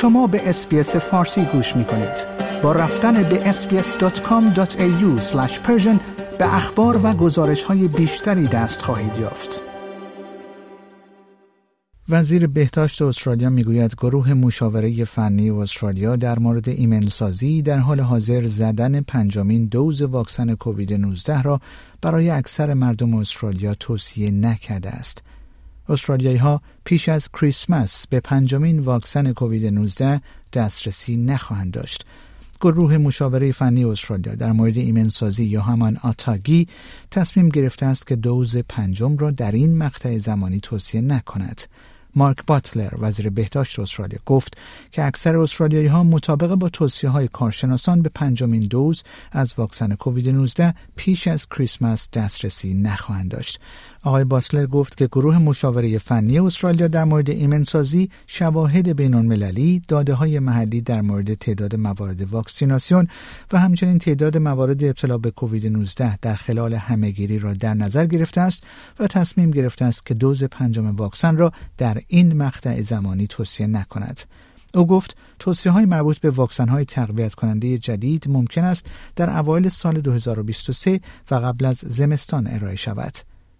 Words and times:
شما 0.00 0.26
به 0.26 0.48
اسپیس 0.48 0.96
فارسی 0.96 1.44
گوش 1.44 1.76
می 1.76 1.84
کنید. 1.84 2.26
با 2.62 2.72
رفتن 2.72 3.22
به 3.22 3.52
sbs.com.au 3.52 5.22
به 6.38 6.54
اخبار 6.54 7.00
و 7.02 7.12
گزارش 7.12 7.64
های 7.64 7.88
بیشتری 7.88 8.46
دست 8.46 8.82
خواهید 8.82 9.18
یافت. 9.20 9.60
وزیر 12.08 12.46
بهداشت 12.46 13.02
استرالیا 13.02 13.50
می‌گوید 13.50 13.94
گروه 13.94 14.34
مشاوره 14.34 15.04
فنی 15.04 15.50
استرالیا 15.50 16.16
در 16.16 16.38
مورد 16.38 16.68
ایمنسازی 16.68 17.62
در 17.62 17.78
حال 17.78 18.00
حاضر 18.00 18.46
زدن 18.46 19.00
پنجمین 19.00 19.66
دوز 19.66 20.02
واکسن 20.02 20.54
کووید 20.54 20.92
19 20.92 21.42
را 21.42 21.60
برای 22.02 22.30
اکثر 22.30 22.74
مردم 22.74 23.14
استرالیا 23.14 23.74
توصیه 23.74 24.30
نکرده 24.30 24.88
است. 24.88 25.22
استرالیایی 25.90 26.36
ها 26.36 26.62
پیش 26.84 27.08
از 27.08 27.28
کریسمس 27.28 28.06
به 28.06 28.20
پنجمین 28.20 28.78
واکسن 28.78 29.32
کووید 29.32 29.66
19 29.66 30.20
دسترسی 30.52 31.16
نخواهند 31.16 31.72
داشت. 31.72 32.04
گروه 32.60 32.98
مشاوره 32.98 33.52
فنی 33.52 33.84
استرالیا 33.84 34.34
در 34.34 34.52
مورد 34.52 34.76
ایمنسازی 34.76 35.44
یا 35.44 35.60
همان 35.60 35.96
آتاگی 36.02 36.68
تصمیم 37.10 37.48
گرفته 37.48 37.86
است 37.86 38.06
که 38.06 38.16
دوز 38.16 38.56
پنجم 38.56 39.16
را 39.16 39.30
در 39.30 39.52
این 39.52 39.78
مقطع 39.78 40.18
زمانی 40.18 40.60
توصیه 40.60 41.00
نکند. 41.00 41.62
مارک 42.14 42.46
باتلر 42.46 42.90
وزیر 42.98 43.30
بهداشت 43.30 43.78
استرالیا 43.78 44.18
گفت 44.26 44.56
که 44.92 45.04
اکثر 45.04 45.36
استرالیایی 45.36 45.86
ها 45.86 46.02
مطابق 46.02 46.54
با 46.54 46.68
توصیه 46.68 47.10
های 47.10 47.28
کارشناسان 47.28 48.02
به 48.02 48.08
پنجمین 48.08 48.66
دوز 48.66 49.02
از 49.32 49.54
واکسن 49.58 49.94
کووید 49.94 50.28
19 50.28 50.74
پیش 50.96 51.28
از 51.28 51.46
کریسمس 51.48 52.10
دسترسی 52.10 52.74
نخواهند 52.74 53.30
داشت. 53.30 53.60
آقای 54.02 54.24
باتلر 54.24 54.66
گفت 54.66 54.96
که 54.96 55.06
گروه 55.06 55.38
مشاوره 55.38 55.98
فنی 55.98 56.38
استرالیا 56.38 56.88
در 56.88 57.04
مورد 57.04 57.30
ایمنسازی 57.30 58.10
شواهد 58.26 58.96
بین 58.96 59.14
المللی، 59.14 59.82
داده 59.88 60.14
های 60.14 60.38
محلی 60.38 60.80
در 60.80 61.00
مورد 61.00 61.34
تعداد 61.34 61.76
موارد 61.76 62.22
واکسیناسیون 62.32 63.08
و 63.52 63.58
همچنین 63.58 63.98
تعداد 63.98 64.38
موارد 64.38 64.84
ابتلا 64.84 65.18
به 65.18 65.30
کووید 65.30 65.66
19 65.66 66.16
در 66.16 66.34
خلال 66.34 66.74
همهگیری 66.74 67.38
را 67.38 67.54
در 67.54 67.74
نظر 67.74 68.06
گرفته 68.06 68.40
است 68.40 68.62
و 69.00 69.06
تصمیم 69.06 69.50
گرفته 69.50 69.84
است 69.84 70.06
که 70.06 70.14
دوز 70.14 70.44
پنجم 70.44 70.96
واکسن 70.96 71.36
را 71.36 71.52
در 71.78 71.99
این 72.08 72.32
مقطع 72.32 72.82
زمانی 72.82 73.26
توصیه 73.26 73.66
نکند. 73.66 74.20
او 74.74 74.86
گفت 74.86 75.16
توصیه 75.38 75.72
های 75.72 75.84
مربوط 75.84 76.18
به 76.18 76.30
واکسن 76.30 76.68
های 76.68 76.84
تقویت 76.84 77.34
کننده 77.34 77.78
جدید 77.78 78.28
ممکن 78.28 78.64
است 78.64 78.86
در 79.16 79.38
اوایل 79.38 79.68
سال 79.68 80.00
2023 80.00 81.00
و 81.30 81.34
قبل 81.34 81.64
از 81.64 81.76
زمستان 81.76 82.46
ارائه 82.46 82.76
شود. 82.76 83.16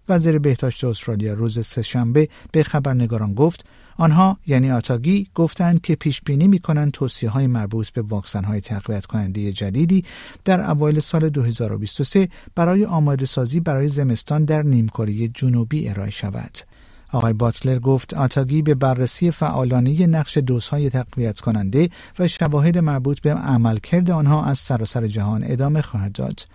وزیر 0.09 0.39
بهداشت 0.39 0.83
استرالیا 0.83 1.33
روز 1.33 1.65
سهشنبه 1.65 2.29
به 2.51 2.63
خبرنگاران 2.63 3.33
گفت 3.33 3.65
آنها 3.97 4.37
یعنی 4.47 4.71
آتاگی 4.71 5.27
گفتند 5.35 5.81
که 5.81 5.95
پیش 5.95 6.21
بینی 6.21 6.47
می 6.47 6.59
کنند 6.59 6.91
توصیه 6.91 7.29
های 7.29 7.47
مربوط 7.47 7.89
به 7.89 8.01
واکسن 8.01 8.43
های 8.43 8.61
تقویت 8.61 9.05
کننده 9.05 9.51
جدیدی 9.51 10.05
در 10.45 10.71
اوایل 10.71 10.99
سال 10.99 11.29
2023 11.29 12.29
برای 12.55 12.85
آماده 12.85 13.25
سازی 13.25 13.59
برای 13.59 13.87
زمستان 13.87 14.45
در 14.45 14.61
نیمکره 14.61 15.27
جنوبی 15.27 15.89
ارائه 15.89 16.11
شود. 16.11 16.57
آقای 17.11 17.33
باتلر 17.33 17.79
گفت 17.79 18.13
آتاگی 18.13 18.61
به 18.61 18.75
بررسی 18.75 19.31
فعالانه 19.31 20.07
نقش 20.07 20.37
دوزهای 20.37 20.89
تقویت 20.89 21.39
کننده 21.39 21.89
و 22.19 22.27
شواهد 22.27 22.77
مربوط 22.77 23.19
به 23.19 23.33
عملکرد 23.33 24.11
آنها 24.11 24.45
از 24.45 24.59
سراسر 24.59 25.07
جهان 25.07 25.43
ادامه 25.47 25.81
خواهد 25.81 26.11
داد. 26.11 26.45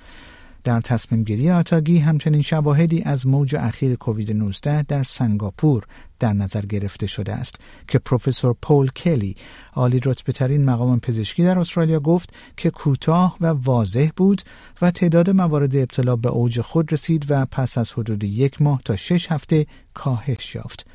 در 0.67 0.81
تصمیم 0.81 1.25
گیری 1.25 1.51
آتاگی 1.51 1.99
همچنین 1.99 2.43
شواهدی 2.43 3.03
از 3.03 3.27
موج 3.27 3.57
اخیر 3.57 3.95
کووید 3.95 4.33
19 4.33 4.83
در 4.83 5.03
سنگاپور 5.03 5.87
در 6.19 6.33
نظر 6.33 6.61
گرفته 6.61 7.07
شده 7.07 7.33
است 7.33 7.61
که 7.89 7.99
پروفسور 7.99 8.57
پول 8.63 8.91
کلی 8.91 9.37
عالی 9.75 10.01
رتبه 10.05 10.33
ترین 10.33 10.65
مقام 10.65 11.01
پزشکی 11.01 11.45
در 11.45 11.59
استرالیا 11.59 12.01
گفت 12.01 12.31
که 12.57 12.71
کوتاه 12.71 13.37
و 13.41 13.47
واضح 13.47 14.09
بود 14.17 14.43
و 14.83 14.91
تعداد 14.91 15.31
موارد 15.31 15.77
ابتلا 15.77 16.17
به 16.17 16.29
اوج 16.29 16.61
خود 16.61 16.93
رسید 16.93 17.27
و 17.29 17.47
پس 17.47 17.79
از 17.79 17.93
حدود 17.93 18.25
یک 18.25 18.63
ماه 18.63 18.81
تا 18.85 18.97
شش 18.97 19.33
هفته 19.33 19.67
کاهش 19.95 20.55
یافت. 20.55 20.87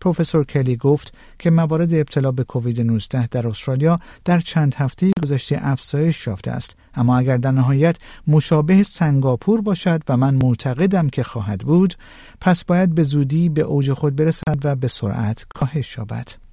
پروفسور 0.00 0.44
کلی 0.44 0.76
گفت 0.76 1.14
که 1.38 1.50
موارد 1.50 1.94
ابتلا 1.94 2.32
به 2.32 2.44
کووید 2.44 2.80
19 2.80 3.26
در 3.26 3.48
استرالیا 3.48 3.98
در 4.24 4.40
چند 4.40 4.74
هفته 4.74 5.10
گذشته 5.22 5.58
افزایش 5.62 6.26
یافته 6.26 6.50
است. 6.50 6.76
اما 6.94 7.18
اگر 7.18 7.36
در 7.36 7.50
نهایت 7.50 7.96
مشابه 8.26 8.82
سنگاپور 8.82 9.60
باشد 9.60 10.02
و 10.08 10.16
من 10.16 10.34
معتقدم 10.34 11.08
که 11.08 11.22
خواهد 11.22 11.60
بود 11.60 11.94
پس 12.40 12.64
باید 12.64 12.94
به 12.94 13.02
زودی 13.02 13.48
به 13.48 13.62
اوج 13.62 13.92
خود 13.92 14.16
برسد 14.16 14.58
و 14.64 14.76
به 14.76 14.88
سرعت 14.88 15.46
کاهش 15.54 15.98
یابد. 15.98 16.47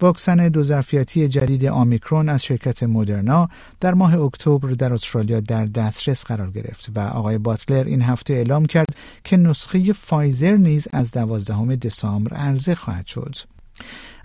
واکسن 0.00 0.48
دو 0.48 0.62
ظرفیتی 0.62 1.28
جدید 1.28 1.66
آمیکرون 1.66 2.28
از 2.28 2.44
شرکت 2.44 2.82
مدرنا 2.82 3.48
در 3.80 3.94
ماه 3.94 4.20
اکتبر 4.20 4.70
در 4.70 4.92
استرالیا 4.92 5.40
در 5.40 5.64
دسترس 5.64 6.24
قرار 6.24 6.50
گرفت 6.50 6.90
و 6.94 7.00
آقای 7.00 7.38
باتلر 7.38 7.84
این 7.84 8.02
هفته 8.02 8.34
اعلام 8.34 8.66
کرد 8.66 8.96
که 9.24 9.36
نسخه 9.36 9.92
فایزر 9.92 10.56
نیز 10.56 10.88
از 10.92 11.10
دوازدهم 11.10 11.74
دسامبر 11.76 12.36
عرضه 12.36 12.74
خواهد 12.74 13.06
شد. 13.06 13.36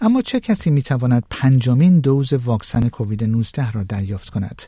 اما 0.02 0.22
چه 0.22 0.40
کسی 0.40 0.70
می 0.70 0.82
تواند 0.82 1.24
پنجمین 1.30 2.00
دوز 2.00 2.34
واکسن 2.34 2.90
کووید 2.90 3.24
19 3.24 3.72
را 3.72 3.84
دریافت 3.84 4.30
کند؟ 4.30 4.62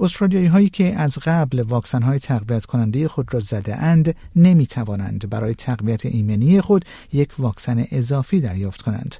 استرالیایی 0.00 0.46
هایی 0.46 0.68
که 0.68 0.94
از 0.96 1.18
قبل 1.18 1.60
واکسن 1.60 2.02
های 2.02 2.18
تقویت 2.18 2.64
کننده 2.64 3.08
خود 3.08 3.34
را 3.34 3.40
زده 3.40 3.76
اند 3.76 4.14
نمی 4.36 4.66
توانند 4.66 5.30
برای 5.30 5.54
تقویت 5.54 6.06
ایمنی 6.06 6.60
خود 6.60 6.84
یک 7.12 7.30
واکسن 7.38 7.86
اضافی 7.90 8.40
دریافت 8.40 8.82
کنند. 8.82 9.16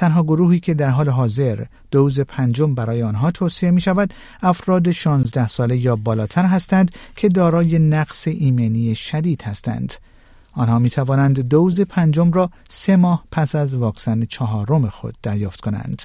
تنها 0.00 0.22
گروهی 0.22 0.60
که 0.60 0.74
در 0.74 0.88
حال 0.88 1.08
حاضر 1.08 1.64
دوز 1.90 2.20
پنجم 2.20 2.74
برای 2.74 3.02
آنها 3.02 3.30
توصیه 3.30 3.70
می 3.70 3.80
شود 3.80 4.14
افراد 4.42 4.90
16 4.90 5.48
ساله 5.48 5.76
یا 5.76 5.96
بالاتر 5.96 6.44
هستند 6.44 6.90
که 7.16 7.28
دارای 7.28 7.78
نقص 7.78 8.28
ایمنی 8.28 8.94
شدید 8.94 9.42
هستند. 9.42 9.94
آنها 10.52 10.78
می 10.78 10.90
توانند 10.90 11.40
دوز 11.40 11.80
پنجم 11.80 12.32
را 12.32 12.50
سه 12.68 12.96
ماه 12.96 13.24
پس 13.32 13.54
از 13.54 13.74
واکسن 13.74 14.24
چهارم 14.24 14.88
خود 14.88 15.16
دریافت 15.22 15.60
کنند. 15.60 16.02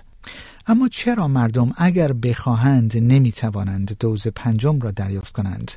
اما 0.67 0.88
چرا 0.88 1.28
مردم 1.28 1.72
اگر 1.78 2.13
بخواهند 2.13 2.97
نمی 2.97 3.31
توانند 3.31 3.97
دوز 4.00 4.28
پنجم 4.28 4.79
را 4.79 4.91
دریافت 4.91 5.34
کنند؟ 5.34 5.72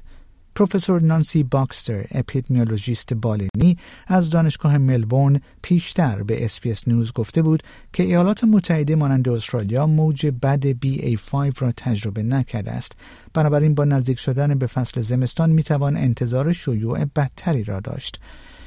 پروفسور 0.58 1.02
نانسی 1.02 1.42
باکستر 1.42 2.04
اپیدمیولوژیست 2.10 3.14
بالینی 3.14 3.78
از 4.06 4.30
دانشگاه 4.30 4.78
ملبورن 4.78 5.40
پیشتر 5.62 6.22
به 6.22 6.44
SBS 6.44 6.88
News 6.88 7.12
گفته 7.12 7.42
بود 7.42 7.62
که 7.92 8.02
ایالات 8.02 8.44
متحده 8.44 8.96
مانند 8.96 9.28
استرالیا 9.28 9.86
موج 9.86 10.26
بد 10.26 10.72
BA5 10.72 11.58
را 11.58 11.72
تجربه 11.76 12.22
نکرده 12.22 12.70
است. 12.70 12.92
بنابراین 13.34 13.74
با 13.74 13.84
نزدیک 13.84 14.18
شدن 14.18 14.58
به 14.58 14.66
فصل 14.66 15.00
زمستان 15.00 15.50
می‌توان 15.50 15.96
انتظار 15.96 16.52
شیوع 16.52 17.04
بدتری 17.04 17.64
را 17.64 17.80
داشت. 17.80 18.20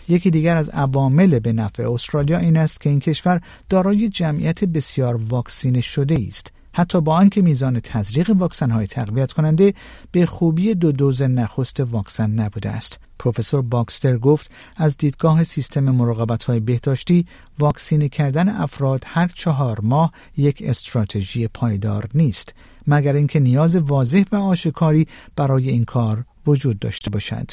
یکی 0.08 0.29
دیگر 0.29 0.58
از 0.58 0.69
عوامل 0.69 1.40
به 1.40 1.53
نفع 1.53 1.91
استرالیا 1.91 2.38
این 2.38 2.58
است 2.58 2.81
که 2.81 2.90
این 2.90 3.00
کشور 3.00 3.41
دارای 3.69 4.09
جمعیت 4.09 4.66
بسیار 4.66 5.16
واکسینه 5.16 5.81
شده 5.81 6.25
است. 6.28 6.52
حتی 6.74 7.02
با 7.02 7.16
آنکه 7.16 7.42
میزان 7.42 7.80
تزریق 7.80 8.30
واکسن 8.30 8.72
های 8.72 8.88
تقویت 8.88 9.32
کننده 9.32 9.74
به 10.12 10.26
خوبی 10.26 10.74
دو 10.76 10.92
دوز 10.92 11.22
نخست 11.22 11.80
واکسن 11.80 12.32
نبوده 12.32 12.70
است. 12.70 13.00
پروفسور 13.20 13.62
باکستر 13.62 14.18
گفت 14.18 14.52
از 14.78 14.98
دیدگاه 14.98 15.44
سیستم 15.44 15.84
مراقبت 15.84 16.44
های 16.44 16.59
بهداشتی 16.59 17.26
واکسینه 17.59 18.09
کردن 18.09 18.50
افراد 18.50 19.04
هر 19.06 19.28
چهار 19.28 19.80
ماه 19.82 20.12
یک 20.38 20.64
استراتژی 20.66 21.48
پایدار 21.48 22.09
نیست 22.14 22.56
مگر 22.88 23.14
اینکه 23.14 23.40
نیاز 23.40 23.76
واضح 23.76 24.24
و 24.32 24.36
آشکاری 24.36 25.08
برای 25.36 25.70
این 25.70 25.86
کار 25.86 26.26
وجود 26.48 26.80
داشته 26.80 27.09
باشد. 27.09 27.52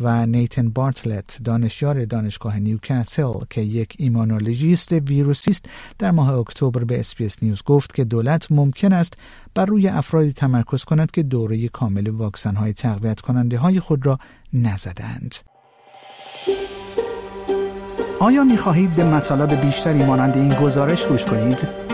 و 0.00 0.26
نیتن 0.26 0.68
بارتلت 0.68 1.38
دانشیار 1.44 2.04
دانشگاه 2.04 2.58
نیوکاسل 2.58 3.32
که 3.50 3.60
یک 3.60 3.94
ایمانولوژیست 3.98 4.92
ویروسی 4.92 5.50
است 5.50 5.64
در 5.98 6.10
ماه 6.10 6.38
اکتبر 6.38 6.84
به 6.84 7.00
SBS 7.00 7.42
News 7.42 7.62
گفت 7.62 7.94
که 7.94 8.04
دولت 8.04 8.52
ممکن 8.52 8.92
است 8.92 9.14
بر 9.54 9.66
روی 9.66 9.88
افرادی 9.88 10.32
تمرکز 10.32 10.84
کند 10.84 11.10
که 11.10 11.22
دوره 11.22 11.68
کامل 11.68 12.08
واکسن 12.08 12.54
های 12.54 12.72
تقویت 12.72 13.20
کننده 13.20 13.58
های 13.58 13.80
خود 13.80 14.06
را 14.06 14.18
نزدند. 14.52 15.34
آیا 18.20 18.44
می 18.44 18.56
خواهید 18.56 18.94
به 18.94 19.04
مطالب 19.04 19.60
بیشتری 19.60 20.04
مانند 20.04 20.36
این 20.36 20.48
گزارش 20.48 21.06
گوش 21.06 21.24
کنید؟ 21.24 21.87